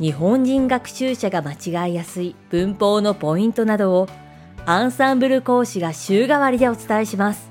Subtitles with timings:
[0.00, 4.08] 日本人学習者が間違いやすい文法のポイントなどを
[4.64, 7.50] アンサンブル講師が週替わりでお伝えします。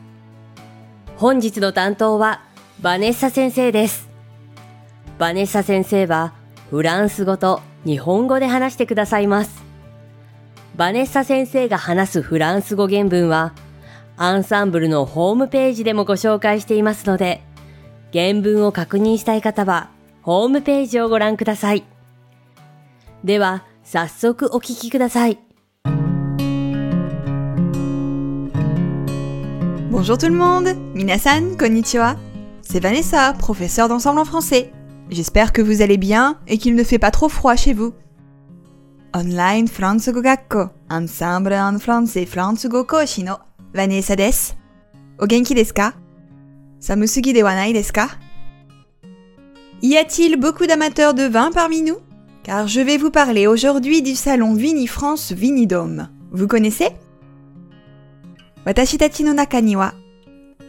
[1.18, 2.42] 本日の担当は
[2.82, 4.10] バネッサ先生です。
[5.20, 6.34] バネッサ先生は
[6.72, 9.64] フランス語と日本語で話してくださいます。
[10.76, 13.54] バネッサ先生が話すフランス語原文は
[14.18, 17.44] アンサンブルのホームページでもご紹介していますので、
[18.12, 19.92] 原文を確認したい方は
[20.24, 21.84] ホームページをご覧ください。
[23.23, 25.39] では、早速お聞きください。
[29.91, 32.17] Bonjour tout le monde, minasan, konnichiwa.
[32.63, 34.73] C'est Vanessa, professeure d'ensemble en français.
[35.11, 37.93] J'espère que vous allez bien et qu'il ne fait pas trop froid chez vous.
[39.15, 43.35] Online Fransugo Gakko, ensemble en français Fransugo Koshi no
[43.73, 44.55] Vanessa desu.
[45.21, 45.93] O genki desu ka?
[46.81, 48.09] Samusugi de wa nai desu ka?
[49.83, 51.99] Y a-t-il beaucoup d'amateurs de vin parmi nous
[52.44, 56.10] car je vais vous parler aujourd'hui du salon Vinifrance Vinidome.
[56.32, 56.90] Vous connaissez?
[58.66, 59.94] Watashi tachi no naka ni wa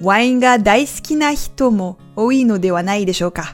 [0.01, 3.45] wine ga daisuki na hito mo oi no de wa nai deshou ka.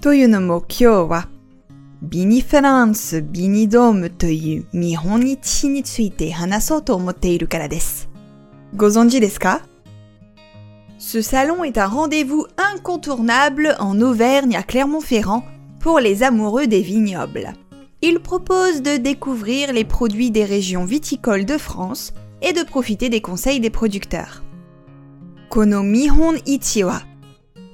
[0.00, 1.24] Toyu no mo kyou wa
[2.02, 8.08] Vinifrance Vinidome toyu nihon ichi ni tsuite hanasou to omotte kara desu.
[8.74, 9.60] Gozonji desu ka?
[10.98, 15.44] Ce salon est un rendez-vous incontournable en Auvergne à Clermont-Ferrand
[15.81, 17.53] pour les amoureux des vignobles.
[18.01, 23.21] Il propose de découvrir les produits des régions viticoles de France et de profiter des
[23.21, 24.43] conseils des producteurs.
[25.49, 27.01] Kono Mihon Ichi wa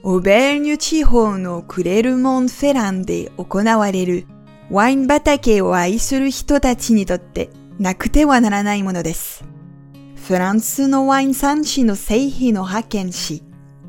[0.04, 4.24] Auvergne Chiho no Kurerumon Ferran de okonawareru
[4.70, 7.50] wine batake o aisuru hito tachi ni totte
[7.80, 9.44] nakute wa naranai mono desu.
[10.24, 13.44] フランスのワイン産地の製品を発見し、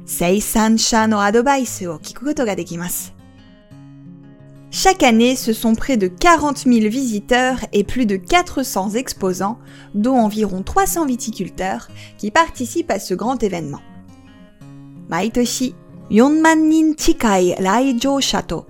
[0.04, 3.14] 生産者のアドバイスを聞くことができます。
[4.70, 9.58] Chaque année, ce sont près de 40 000 visiteurs et plus de 400 exposants,
[9.94, 11.88] dont environ 300 viticulteurs,
[12.19, 13.80] qui participent à ce grand événement.
[15.08, 15.75] Maitoshi,
[16.10, 18.66] 4万人近い来場者と、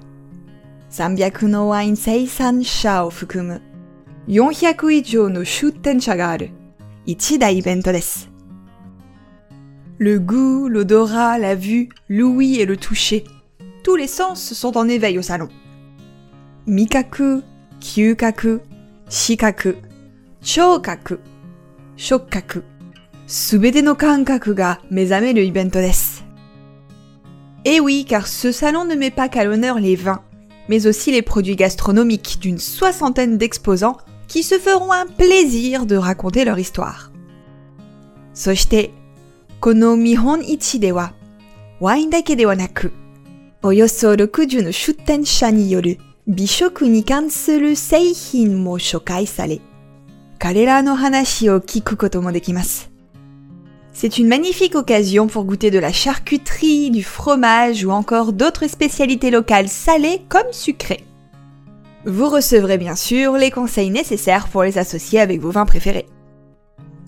[0.90, 3.62] 300のワイン生産者を含む
[4.28, 6.50] 400以上の出店者がある
[7.06, 8.30] 一大イベントです。
[9.98, 13.24] Le goût, l'odorat, la vue, l'ouïe et le toucher.
[13.82, 15.48] Tous les sens sont en éveil au salon.
[16.68, 17.44] 味覚、
[17.80, 18.62] 嗅覚、
[19.08, 19.78] 視覚、
[20.42, 21.20] 聴覚、
[21.96, 22.64] 触覚、
[23.26, 26.24] すべての感覚が目覚めるイベントです。
[27.64, 30.22] Et oui, car ce salon ne met pas qu'à l'honneur les vins,
[30.68, 36.44] mais aussi les produits gastronomiques d'une soixantaine d'exposants qui se feront un plaisir de raconter
[36.44, 37.10] leur histoire.
[38.34, 38.90] そして、
[39.60, 41.14] この見本市では、
[41.80, 42.92] ワインだけではなく、
[43.62, 49.60] およそ60の出店者による 美食に関する製品も紹介され、
[50.38, 52.90] 彼らの話を聞くこともできます。
[53.92, 59.68] C'est une magnifique occasion pour goûter de la charcuterie, du fromage ou encore d'autres spécialités locales
[59.68, 61.04] salées comme sucrées.
[62.04, 66.06] Vous recevrez bien sûr les conseils nécessaires pour les associer avec vos vins préférés.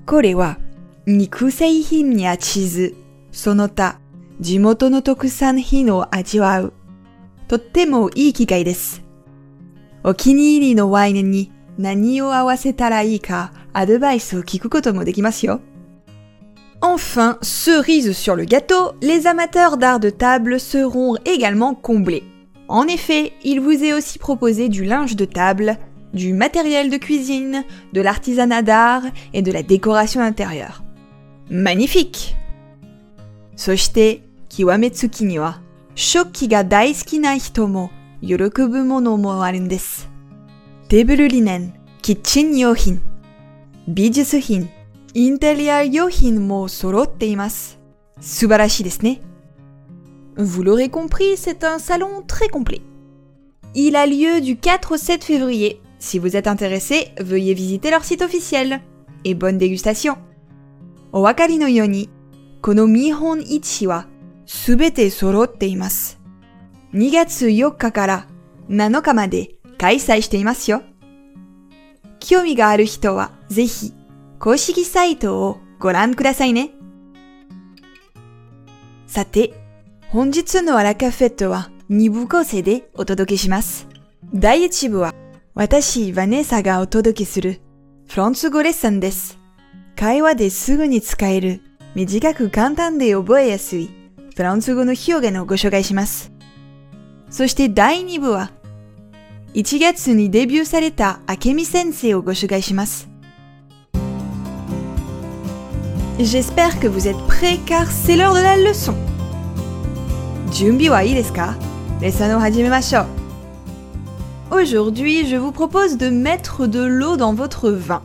[0.06, 0.58] これは
[1.06, 2.94] 肉製品やチーズ、
[3.32, 3.98] その他
[4.40, 6.72] 地元の特産品を味わう。
[7.48, 9.02] とってもいい機会です。
[10.04, 15.60] お気に入りのワインに何を合わせたらいいかアドバイスを聞くこともできますよ。
[16.80, 22.22] Enfin, cerise sur le gâteau, les amateurs d'art de table seront également comblés.
[22.68, 25.78] En effet, il vous est aussi proposé du linge de table,
[26.12, 29.02] du matériel de cuisine, de l'artisanat d'art
[29.32, 30.82] et de la décoration intérieure.
[31.50, 32.34] Magnifique!
[33.56, 35.60] そして、極めつきには、
[35.94, 37.90] 食器が大好きな人も
[38.20, 40.08] 喜ぶものもあるんです。
[40.88, 43.02] テーブルリネン、キッチン用品、
[43.88, 44.70] 美術品、
[45.14, 47.78] インテリア用品も揃っています。
[48.20, 49.20] 素晴らしいですね。
[50.36, 52.82] Vous l'aurez compris, c'est un salon très complet.
[53.74, 55.80] Il a lieu du 4 au 7 février.
[55.98, 58.80] Si vous êtes intéressé, veuillez visiter leur site officiel.
[59.24, 60.16] Et bonne dégustation.
[61.12, 62.10] お分かりのように、
[62.60, 64.06] この見本市は
[64.44, 66.19] すべて揃っています。
[66.93, 68.27] 2月4日から
[68.69, 70.83] 7日まで開催していますよ。
[72.19, 73.93] 興味がある人はぜひ
[74.39, 76.71] 公式サイトをご覧くださいね。
[79.07, 79.53] さて、
[80.09, 83.87] 本日のアラカフェットは2部構成でお届けします。
[84.33, 85.13] 第1部は
[85.53, 87.61] 私、ヴァネーサがお届けする
[88.07, 89.39] フランス語レッスンです。
[89.95, 91.61] 会話ですぐに使える
[91.95, 93.89] 短く簡単で覚えやすい
[94.35, 96.31] フランス語の表現をご紹介します。
[97.30, 98.50] そして第2部は
[99.54, 103.08] 1月にデビューされた明美先生をご紹介します。
[106.18, 108.94] J'espère que vous êtes prêts car c'est l'heure de la leçon.
[110.50, 111.56] 準備はいいですか
[112.00, 113.06] レッスンを始めましょう。
[114.50, 118.00] Aujourd'hui, je vous propose de mettre de l'eau dans votre vin.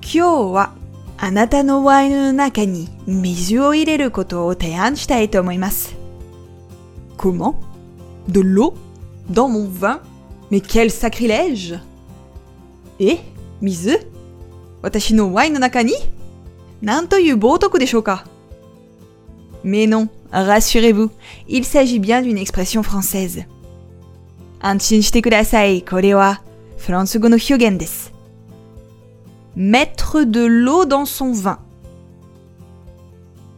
[0.00, 0.72] 今日は
[1.18, 5.96] あなたのワインの中に水を入れることを提案したいと思います。
[7.18, 7.56] Comment
[8.27, 8.73] de l'eau
[9.29, 9.99] dans mon vin.
[10.51, 11.79] Mais quel sacrilège
[12.99, 13.19] Eh
[13.61, 13.97] Mizu
[14.83, 15.81] Watashi no wai no naka
[17.35, 18.23] botoku de shoka
[19.63, 21.09] Mais non, rassurez-vous,
[21.47, 23.45] il s'agit bien d'une expression française.
[24.61, 26.37] Anshin shite kudasai, kore wa
[26.77, 28.11] Fransugo no hyogen desu.
[29.55, 31.59] Mettre de l'eau dans son vin.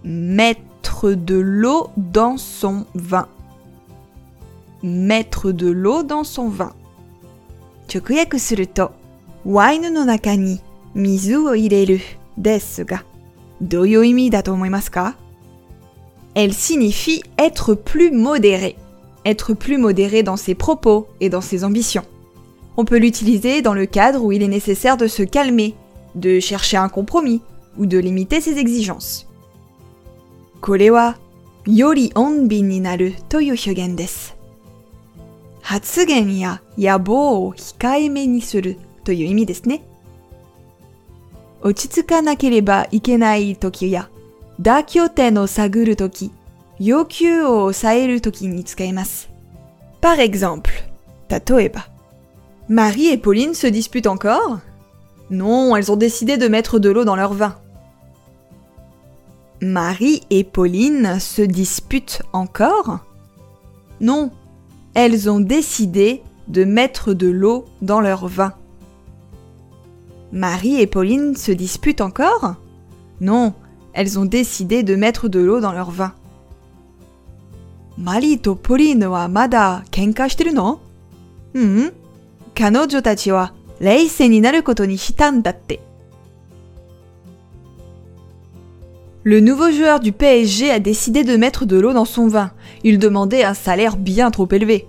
[0.03, 3.27] Mettre de l'eau dans son vin
[4.84, 6.72] Mettre de l'eau dans son vin.
[7.92, 8.92] 直訳すると、
[9.44, 10.60] ワインの中に
[10.94, 12.00] 水を入れる
[12.38, 13.04] ですが、
[13.60, 15.16] どういう意味だと思いますか
[16.34, 18.76] Elle signifie être plus modéré.
[19.24, 22.04] Être plus modéré dans ses propos et dans ses ambitions.
[22.76, 25.74] On peut l'utiliser dans le cadre où il est nécessaire de se calmer,
[26.14, 27.42] de chercher un compromis
[27.78, 29.26] ou de limiter ses exigences.
[30.60, 31.18] これは、
[31.66, 34.33] より穏便になるという表現です。
[35.64, 39.82] 発言や野望を控えめにするという意味ですね。
[41.62, 44.08] 落ち着かなければいけない時や、
[44.60, 46.32] 妥協点を探る時、
[46.78, 49.30] 要求を抑える時に使います。
[50.00, 50.70] Par exemple,
[51.28, 51.86] 例えば、
[52.68, 54.60] Marie et Pauline se disputent encore
[55.30, 57.56] Non, elles ont décidé de mettre de l'eau dans leur vin.
[59.60, 63.00] Marie et Pauline se disputent encore
[64.00, 64.30] Non,
[64.95, 68.53] elles ont décidé de mettre de l'eau dans leur vin.
[70.31, 72.55] Marie et Pauline se disputent encore?
[73.21, 73.53] Non,
[73.93, 76.13] elles ont décidé de mettre de l'eau dans leur vin.
[77.97, 80.79] Marie to Pauline wa mada kenka shiteru no?
[81.53, 81.91] Hum,
[82.53, 84.99] kanojo tachi wa reisei ni naru koto ni
[85.41, 85.79] datte.
[89.27, 92.51] Le nouveau joueur du PSG a décidé de mettre de l'eau dans son vin.
[92.83, 94.85] Il demandait un salaire bien trop élevé.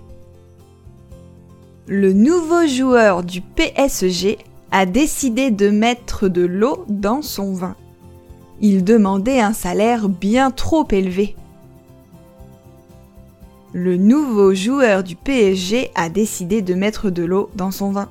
[1.87, 4.37] Le nouveau joueur du PSG
[4.69, 7.75] a décidé de mettre de l'eau dans son vin.
[8.61, 11.35] Il demandait un salaire bien trop élevé.
[13.73, 18.09] Le nouveau joueur du PSG a décidé de mettre de l'eau dans son vin.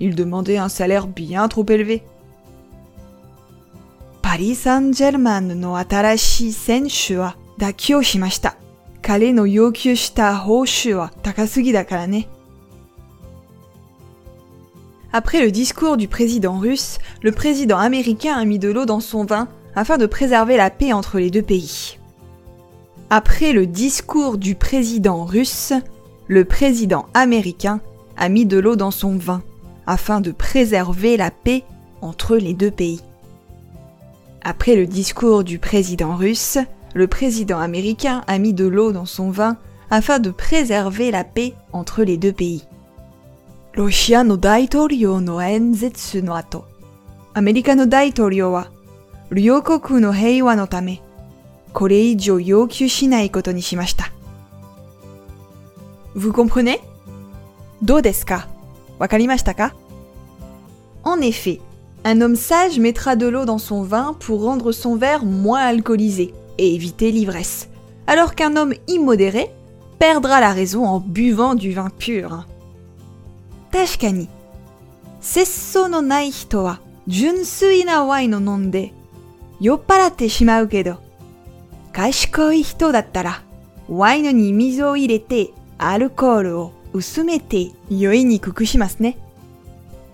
[0.00, 2.02] Il demandait un salaire bien trop élevé.
[4.31, 8.57] Paris Saint-Germain の新しい選手は妥協しました。
[9.01, 12.27] 彼の要求した報酬は高すぎだからね。
[15.11, 19.47] Après le discours du président russe, le président américain a mis de l'eau dans son vin
[19.73, 21.97] afin de préserver la paix entre les deux pays.
[23.09, 25.71] Après le discours du président russe,
[26.27, 27.79] le président américain
[28.17, 29.41] a mis de l'eau dans son vin
[29.85, 31.63] afin de préserver la paix
[32.01, 33.01] entre les deux pays.
[34.44, 36.58] Après le discours du président russe,
[36.94, 39.56] le président américain a mis de l'eau dans son vin
[39.88, 42.64] afin de préserver la paix entre les deux pays.
[56.14, 56.80] Vous comprenez?
[57.80, 58.00] Do?
[61.04, 61.60] En effet,
[62.04, 66.34] un homme sage mettra de l'eau dans son vin pour rendre son verre moins alcoolisé
[66.58, 67.68] et éviter l'ivresse,
[68.06, 69.50] alors qu'un homme immodéré
[69.98, 72.46] perdra la raison en buvant du vin pur.
[73.70, 74.28] Tashkani,
[75.22, 78.90] Sesso no nai hito wa junsui na wine nonde
[79.60, 80.96] yopparate shimau kedo.
[81.92, 83.36] Kashikoi hito dattara
[83.88, 89.21] wine ni mizu o irete alcool o usumete yoi ni kukushimasu ne.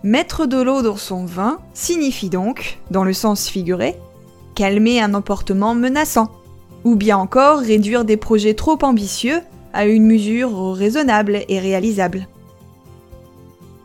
[0.05, 3.97] Mettre de l'eau dans son vin signifie donc, dans le sens figuré,
[4.55, 6.31] calmer un emportement menaçant,
[6.85, 9.40] ou bien encore réduire des projets trop ambitieux
[9.73, 12.28] à une mesure raisonnable et réalisable.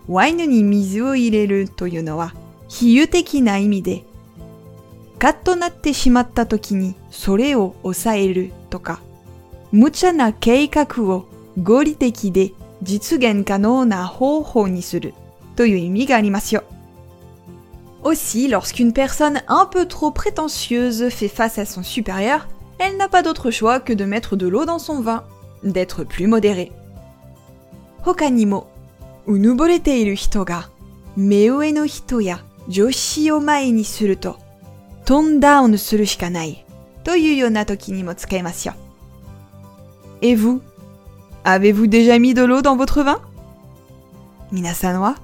[0.08, 2.32] Wine ni mizu ireru toyo no wa
[2.70, 4.02] hiyuteki na imi de
[5.18, 9.00] katt natte shimatta toki ni sore o osaeru toka.
[9.72, 11.26] Mucha na keikaku wo
[11.58, 12.52] goriteki de
[12.84, 15.23] jitsugen kanou na houhou ni suru.
[15.57, 16.65] とか、無茶な計画を合理的で実現可能な方法にするという意味がありますよ。
[18.05, 22.47] Aussi, lorsqu'une personne un peu trop prétentieuse fait face à son supérieur,
[22.79, 25.25] elle n'a pas d'autre choix que de mettre de l'eau dans son vin,
[25.65, 26.73] d'être plus modérée.
[28.03, 28.69] 他にも、
[29.27, 30.71] うぬぼれている人が、
[31.17, 34.39] 目上の人や女子を前にすると、
[35.05, 36.65] トンダウンするしかない
[37.03, 38.75] というような時にも使えますよ。
[40.23, 40.61] Et vous
[41.45, 43.21] Avez-vous déjà mis de l'eau dans votre vin
[44.51, 45.21] 皆さんは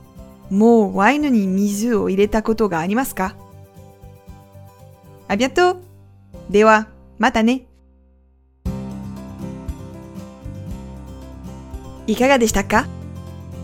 [0.49, 3.35] もうワインに水を入れたことがありますか
[5.27, 5.77] ？À bientôt!
[6.49, 6.87] では、
[7.17, 7.65] またね
[12.07, 12.87] いかがでしたか？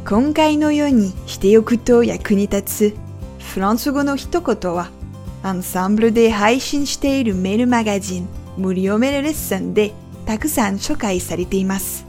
[0.07, 2.95] 今回のようにしておくと役に立つ
[3.39, 4.91] フランス語の一言は
[5.41, 8.27] アンサンブルで配信しているメールマガジン
[8.57, 9.93] 無料メールレッスンで
[10.27, 12.05] たくさん紹介されています。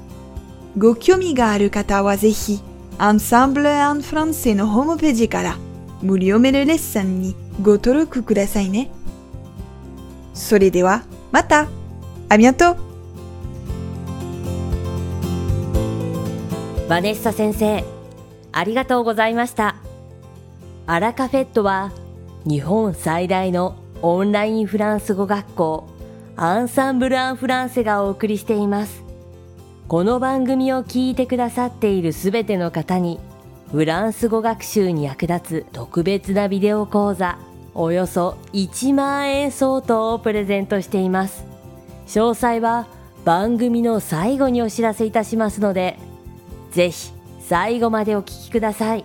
[0.76, 2.60] ご興味がある方はぜひ
[2.98, 5.56] アンサンブル・アン・フランセのホームページから
[6.00, 8.90] 無料メールレッスンにご登録くださいね。
[10.32, 11.68] それではまた
[12.30, 12.76] ありがとう
[16.88, 17.84] バネッサ先生、
[18.52, 19.76] ありがとうございました。
[20.86, 21.92] アラカフェットは
[22.46, 25.88] 日本最大のオンラインフランス語学校
[26.36, 29.05] アンサンブル・アン・フランセがお送りしています。
[29.88, 33.20] この番組を聞いてくださっているすべての方に
[33.70, 37.38] フランス語学習に役立つ特別なビデオ講座
[37.72, 41.44] およそ1万円相当をプレゼントしています。
[42.08, 42.88] 詳細は
[43.24, 45.98] 番組の最後にお知らせいたしますので、
[46.70, 49.04] ぜひ最後までお聞きください。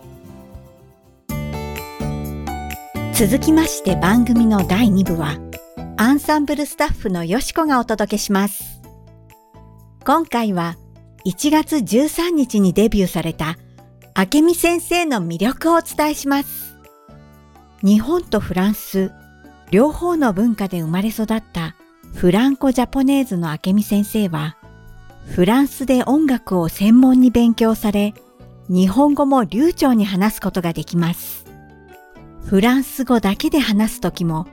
[3.14, 5.38] 続きまして番組の第2部は、
[5.98, 8.71] アンサンブルスタッフのよしこがお届けします。
[10.04, 10.78] 今回は
[11.28, 13.58] 1月13日にデビューされた
[14.18, 16.76] 明美先生の魅力をお伝えします。
[17.84, 19.12] 日本とフランス、
[19.70, 21.76] 両方の文化で生まれ育った
[22.16, 24.58] フランコジャポネーズの明美先生は、
[25.28, 28.16] フランスで音楽を専門に勉強され、
[28.70, 31.46] 日本語も流暢に話すことができます。
[32.44, 34.48] フランス語だけで話すときも、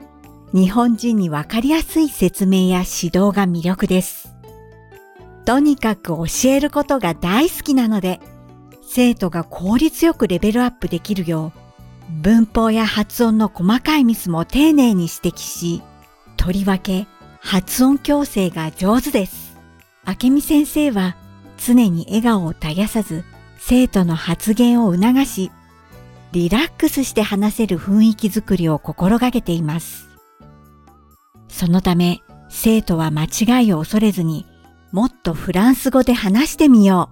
[0.53, 4.38] 日本人にわかりやすい説明や指導が魅力です。
[5.49, 8.19] とにかく教えることが大好きなので、
[8.83, 11.53] 生徒が効率よくレベルアップできるよ
[12.07, 15.81] う、文法や発音の細かいミスも丁寧に指摘し、
[16.37, 17.07] とりわけ
[17.39, 19.57] 発音矯正が上手です。
[20.05, 21.15] 明美先生は
[21.57, 23.23] 常に笑顔を絶やさず、
[23.57, 25.49] 生徒の発言を促し、
[26.31, 30.09] リラックスして話せる雰囲気づくりを心がけています。
[31.47, 34.45] そのため、生徒は間違いを恐れずに、
[34.91, 37.09] もっとフランス語で話してみよ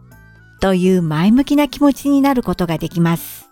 [0.57, 3.49] うという前向きな気持ちになることができます。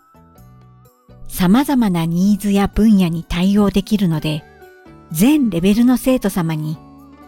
[1.28, 4.44] 様々なニーズや分野に対応できるので、
[5.12, 6.78] 全レベルの生徒様に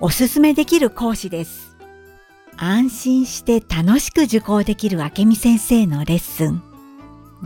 [0.01, 1.77] おすすめできる講師です。
[2.57, 6.63] 安心して楽しく受講できる明美先生のレッスン。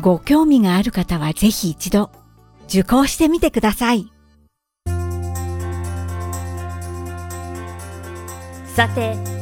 [0.01, 2.11] ご興味がある方はぜひ一度
[2.65, 4.11] 受講してみてください。
[8.75, 9.42] さて、